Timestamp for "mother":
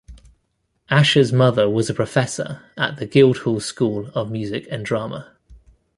1.31-1.69